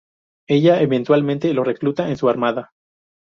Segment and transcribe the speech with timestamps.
[0.47, 2.71] Ella eventualmente lo recluta en su armada.